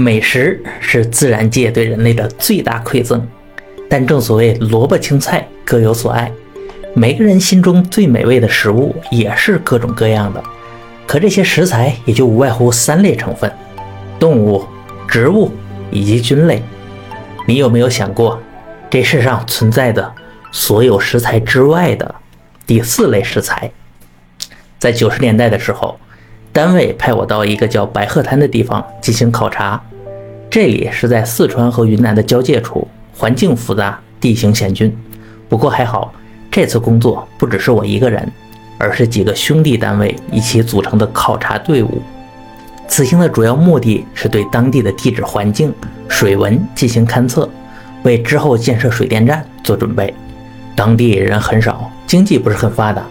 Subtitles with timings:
[0.00, 3.20] 美食是自然界对人类的最大馈赠，
[3.90, 6.30] 但正所谓萝卜青菜各有所爱，
[6.94, 10.40] 每个人心中最美味的食物也是各种各样的。
[11.04, 13.52] 可这些食材也就无外乎三类成分：
[14.20, 14.64] 动物、
[15.08, 15.50] 植物
[15.90, 16.62] 以及菌类。
[17.44, 18.40] 你有没有想过，
[18.88, 20.14] 这世上存在的
[20.52, 22.14] 所有食材之外的
[22.64, 23.68] 第四类食材？
[24.78, 25.98] 在九十年代的时候。
[26.50, 29.80] 单位派我到一个叫白鹤滩的地方进行考察，
[30.50, 34.96] 这里是在四川和云南的交界处，环境复杂，地形险峻。
[35.46, 36.10] 不过还好，
[36.50, 38.26] 这次工作不只是我一个人，
[38.78, 42.00] 而是几个兄弟单位一起组成的考察队伍。
[42.86, 45.70] 此行的主要目的是对当地的地质环境、
[46.08, 47.46] 水文进行勘测，
[48.02, 50.12] 为之后建设水电站做准备。
[50.74, 53.04] 当地人很少，经济不是很发达，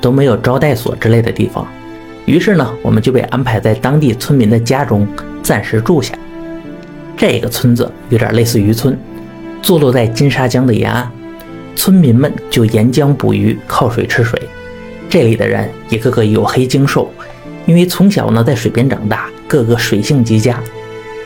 [0.00, 1.66] 都没有招待所之类的地方。
[2.24, 5.06] 于是呢，我们就被安排在当地村民的家中
[5.42, 6.14] 暂时住下。
[7.20, 8.98] 这个村子有点类似渔村，
[9.60, 11.06] 坐落在金沙江的沿岸，
[11.76, 14.40] 村民们就沿江捕鱼，靠水吃水。
[15.06, 17.12] 这里的人一个个黝黑精瘦，
[17.66, 20.58] 因为从小呢在水边长大，个个水性极佳。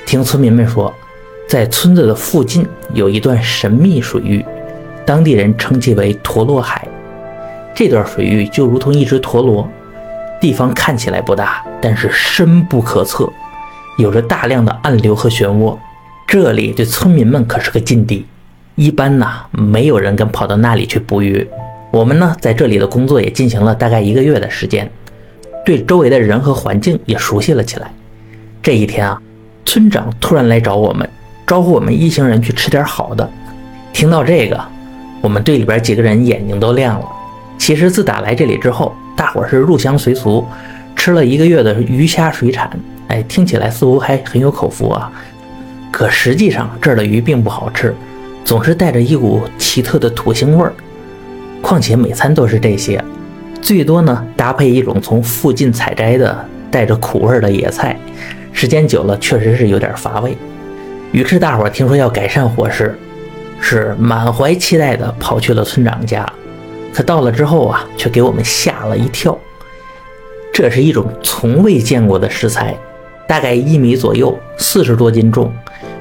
[0.05, 0.92] 听村民们说，
[1.48, 4.45] 在村子的附近有一段神秘水域，
[5.06, 6.84] 当地人称其为陀螺海。
[7.72, 9.70] 这段水域就如同一只陀螺。
[10.41, 13.33] 地方看起来不大，但是深不可测，
[13.97, 15.77] 有着大量的暗流和漩涡。
[16.27, 18.27] 这里对村民们可是个禁地，
[18.75, 21.47] 一般呢没有人敢跑到那里去捕鱼。
[21.92, 24.91] 我们呢在这里的工作也进行了大概一个月的时间，
[25.65, 27.92] 对周围的人和环境也熟悉了起来。
[28.62, 29.20] 这一天啊，
[29.65, 31.09] 村长突然来找我们，
[31.47, 33.31] 招呼我们一行人去吃点好的。
[33.92, 34.61] 听到这个，
[35.20, 37.06] 我们队里边几个人眼睛都亮了。
[37.59, 40.45] 其实自打来这里之后，大伙是入乡随俗，
[40.97, 42.69] 吃了一个月的鱼虾水产，
[43.08, 45.10] 哎，听起来似乎还很有口福啊。
[45.92, 47.94] 可实际上这儿的鱼并不好吃，
[48.44, 50.72] 总是带着一股奇特的土腥味儿。
[51.62, 53.03] 况且每餐都是这些，
[53.62, 57.97] 最多呢搭配一种从附近采摘的带着苦味的野菜，
[58.53, 60.37] 时间久了确实是有点乏味。
[61.12, 62.98] 于是大伙听说要改善伙食，
[63.60, 66.31] 是满怀期待的跑去了村长家。
[66.93, 69.38] 可到了之后啊，却给我们吓了一跳。
[70.53, 72.76] 这是一种从未见过的食材，
[73.27, 75.53] 大概一米左右，四十多斤重，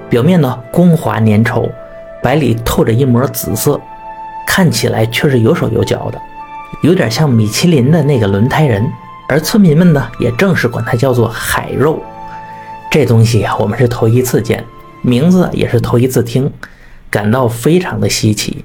[0.09, 1.69] 表面呢光滑粘稠，
[2.21, 3.79] 白里透着一抹紫色，
[4.47, 6.21] 看起来却是有手有脚的，
[6.81, 8.85] 有点像米其林的那个轮胎人。
[9.29, 12.01] 而村民们呢，也正是管它叫做海肉。
[12.91, 14.63] 这东西啊，我们是头一次见，
[15.01, 16.51] 名字也是头一次听，
[17.09, 18.63] 感到非常的稀奇。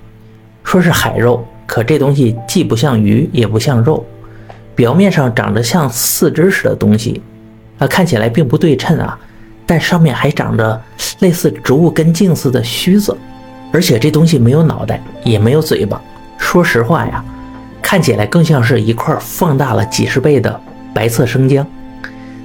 [0.64, 1.46] 说是海肉。
[1.64, 4.02] 可这东西既不像鱼，也不像肉，
[4.74, 7.20] 表面上长着像四肢似的东西，
[7.78, 9.18] 啊，看起来并不对称啊，
[9.64, 10.80] 但上面还长着
[11.20, 13.16] 类似植物根茎似的须子，
[13.72, 16.00] 而且这东西没有脑袋，也没有嘴巴。
[16.36, 17.24] 说实话呀，
[17.82, 20.60] 看起来更像是一块放大了几十倍的
[20.94, 21.66] 白色生姜，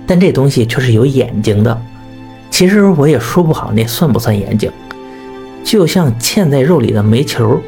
[0.06, 1.82] 但这东西却是有眼睛的。
[2.50, 4.72] 其实我也说不好那算不算眼睛，
[5.64, 7.60] 就像嵌在肉里的煤球。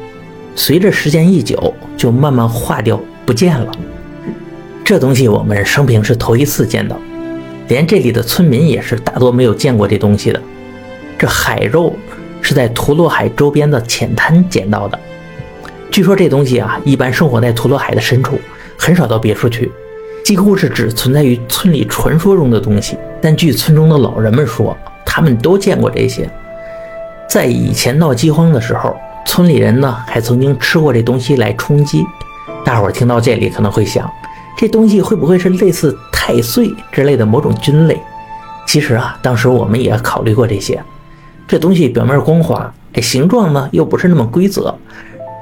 [0.54, 3.70] 随着时间一久，就慢慢化掉不见了。
[4.84, 6.96] 这东西我们生平是头一次见到，
[7.68, 10.40] 连这里的村民也是大多没有见过这东西的。
[11.18, 11.94] 这海肉
[12.40, 14.98] 是在陀螺海周边的浅滩捡到的。
[15.90, 18.38] 据说这东西啊，一般生活在陀螺海的深处，
[18.76, 19.70] 很少到别处去，
[20.24, 22.96] 几乎是只存在于村里传说中的东西。
[23.20, 26.28] 但据村中的老人们说，他们都见过这些。
[27.28, 28.96] 在以前闹饥荒的时候。
[29.28, 32.04] 村里人呢，还曾经吃过这东西来充饥。
[32.64, 34.08] 大伙儿听到这里可能会想，
[34.56, 38.00] 这东西会不会是类似太岁之类的某种菌类？
[38.66, 40.82] 其实啊，当时我们也考虑过这些。
[41.46, 44.74] 这东西表面光滑，哎，形状呢又不是那么规则，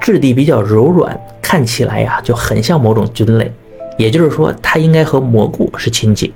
[0.01, 3.51] 质地比较柔软，看起来呀就很像某种菌类。
[3.97, 6.33] 也就是说，它应该和蘑菇是亲戚。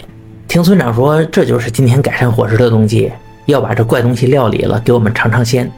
[0.48, 3.12] 听村长说，这就是今天改善伙食的东西，
[3.46, 5.70] 要把这怪东西料理了，给我们尝尝鲜。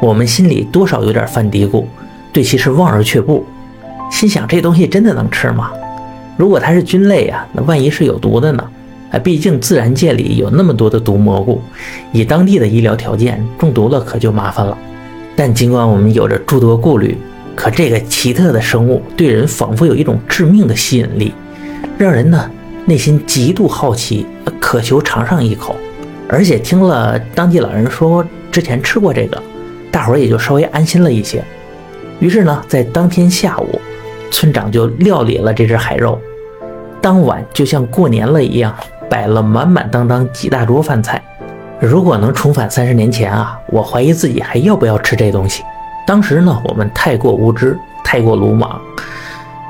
[0.00, 1.84] 我们心里多少有点犯嘀咕，
[2.32, 3.44] 对其是望而却步，
[4.10, 5.72] 心想这东西真的能吃吗？
[6.36, 8.68] 如果它是菌类啊，那万一是有毒的呢？
[9.10, 11.62] 啊，毕竟自然界里有那么多的毒蘑菇，
[12.12, 14.76] 以当地的医疗条件，中毒了可就麻烦了。
[15.34, 17.16] 但尽管我们有着诸多顾虑，
[17.54, 21.32] 可这个奇特的生物对人仿佛有一种致命的吸引力，
[21.96, 22.50] 让人呢
[22.84, 24.26] 内心极度好奇，
[24.60, 25.76] 渴求尝上一口。
[26.28, 29.42] 而且听了当地老人说，之前吃过这个。
[29.92, 31.42] 大伙儿也就稍微安心了一些。
[32.18, 33.80] 于是呢，在当天下午，
[34.30, 36.18] 村长就料理了这只海肉。
[37.00, 38.74] 当晚就像过年了一样，
[39.08, 41.22] 摆了满满当当几大桌饭菜。
[41.78, 45.62] 如果能重返三十年前啊，我怀疑自己还要不要吃这东西。
[46.06, 48.80] 当时呢，我们太过无知，太过鲁莽。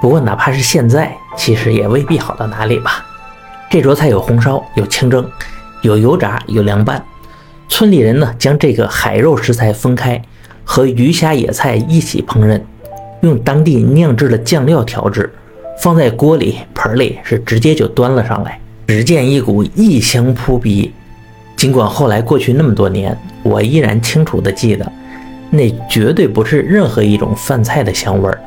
[0.00, 3.04] 不过哪怕是现在，其实也未必好到哪里吧。
[3.68, 5.28] 这桌菜有红烧，有清蒸，
[5.82, 7.02] 有油炸，有凉拌。
[7.68, 10.22] 村里人呢，将这个海肉食材分开，
[10.64, 12.60] 和鱼虾野菜一起烹饪，
[13.26, 15.30] 用当地酿制的酱料调制，
[15.80, 18.58] 放在锅里盆里，是直接就端了上来。
[18.86, 20.92] 只见一股异香扑鼻。
[21.56, 24.90] 尽管后来过去那么多年，我依然清楚地记得，
[25.50, 28.38] 那绝对不是任何一种饭菜的香味儿，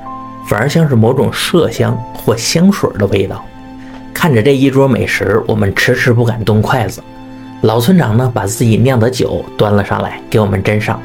[0.47, 3.43] 反而像是某种麝香或香水的味道。
[4.13, 7.01] 看着这一桌美食，我们迟迟不敢动筷子。
[7.61, 11.01] 老村长呢，把自己酿的酒端了上来，给我们斟上。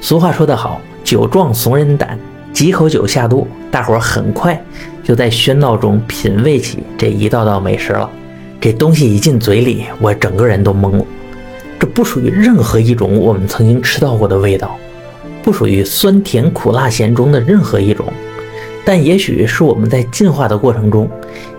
[0.00, 2.18] 俗话说得好，酒壮怂人胆，
[2.52, 4.60] 几口酒下肚，大伙儿很快
[5.02, 8.08] 就在喧闹中品味起这一道道美食了。
[8.60, 11.04] 这东西一进嘴里，我整个人都懵了。
[11.78, 14.76] 这不属于任何一种我们曾经吃到过的味道，
[15.42, 18.06] 不属于酸甜苦辣咸中的任何一种，
[18.84, 21.10] 但也许是我们在进化的过程中，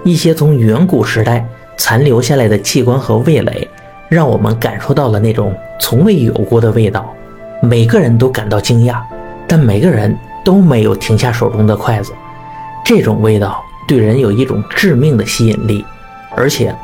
[0.05, 3.67] 一些从远古时代残留下来的器官和味蕾，
[4.07, 7.13] 让我们感受到了那种从未有过的味道。
[7.61, 9.01] 每个人都感到惊讶，
[9.45, 12.13] 但每个人都没有停下手中的筷子。
[12.83, 15.85] 这种味道对人有一种致命的吸引力，
[16.35, 16.75] 而且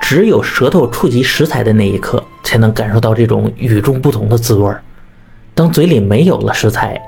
[0.00, 2.22] 只有舌头触及食材的那一刻。
[2.44, 4.74] 才能感受到这种与众不同的滋味。
[5.54, 6.98] 当嘴里没有了食材，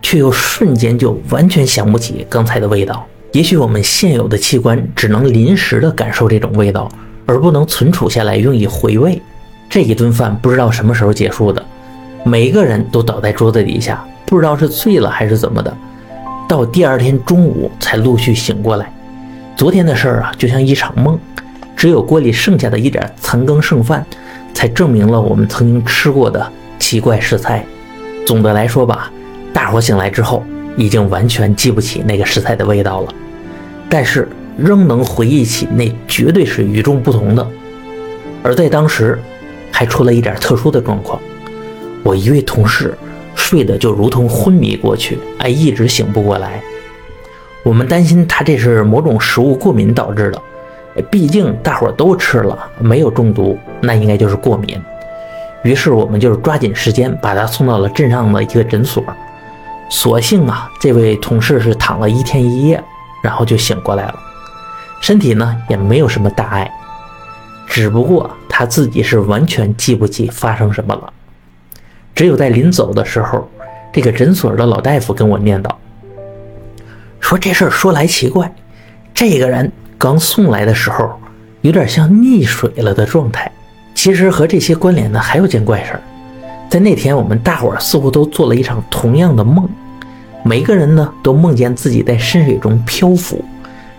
[0.00, 3.06] 却又瞬间就完全想不起刚才的味道。
[3.32, 6.90] 也许我们现有的器官只能临时的感受这种味道，
[7.26, 9.20] 而不能存储下来用以回味。
[9.68, 11.62] 这一顿饭不知道什么时候结束的，
[12.26, 15.72] 每个人都倒在桌子底下，不知道是醉了还是怎么的，
[16.48, 18.92] 到第二天中午才陆续醒过来。
[19.56, 21.16] 昨天的事儿啊，就像一场梦，
[21.76, 24.04] 只有锅里剩下的一点残羹剩饭。
[24.52, 27.62] 才证明了我们曾经吃过的奇怪食材。
[28.26, 29.12] 总的来说吧，
[29.52, 30.42] 大伙醒来之后
[30.78, 33.14] 已经完全记不起那个食材的味道了，
[33.90, 34.26] 但是
[34.56, 37.46] 仍能回忆起那绝对是与众不同的。
[38.42, 39.18] 而在当时，
[39.70, 41.20] 还出了一点特殊的状况：
[42.06, 42.96] 我一位同事
[43.34, 46.62] 睡得就如同昏迷过去，哎，一直醒不过来。
[47.64, 50.40] 我们担心他这是某种食物过敏导致的。
[51.10, 54.80] 毕竟大伙都吃了，没有中毒，那应该就是过敏。
[55.64, 59.02] 于是我们就是抓紧时间把他送到了镇上的一个诊所。
[59.90, 62.80] 所幸啊，这位同事是躺了一天一夜，
[63.20, 64.14] 然后就醒过来了，
[65.00, 66.70] 身体呢也没有什么大碍，
[67.66, 71.12] 只不过他自己是完全记不起发生什么了。
[72.16, 73.46] 只有在临走的时候，
[73.92, 75.70] 这个诊所的老大夫跟我念叨，
[77.20, 78.52] 说这事儿说来奇怪，
[79.14, 79.70] 这个人。
[79.98, 81.18] 刚送来的时候，
[81.62, 83.50] 有点像溺水了的状态。
[83.94, 86.00] 其实和这些关联的还有件怪事儿，
[86.68, 89.66] 在那天我们大伙儿似乎都做了一场同样的梦，
[90.44, 93.42] 每个人呢都梦见自己在深水中漂浮，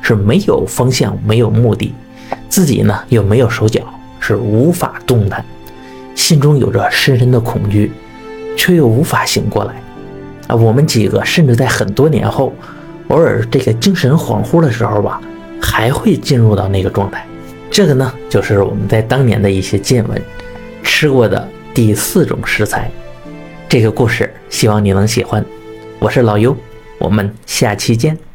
[0.02, 1.96] 是没有方向、没有目的，
[2.48, 3.81] 自己呢又没有手脚，
[4.20, 5.44] 是无法动弹，
[6.13, 7.92] 心中有着深深的恐惧，
[8.57, 9.74] 却又无法醒过来。
[10.48, 12.54] 啊，我们几个甚至在很多年后，
[13.07, 15.21] 偶尔这个精神恍惚的时候吧。
[15.59, 17.25] 还会进入到那个状态，
[17.71, 20.21] 这个呢，就是我们在当年的一些见闻，
[20.83, 22.89] 吃过的第四种食材。
[23.67, 25.43] 这个故事希望你能喜欢，
[25.98, 26.55] 我是老尤，
[27.00, 28.26] 我们下期见。